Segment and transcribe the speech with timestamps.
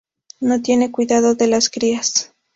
[0.39, 2.33] No tienen cuidado de las crías.